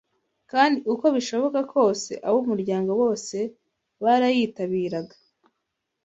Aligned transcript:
kandi 0.51 0.77
uko 0.93 1.05
bishoboka 1.15 1.59
kose, 1.73 2.11
ab’umuryango 2.27 2.91
bose 3.01 3.37
barayitabiraga 4.03 5.15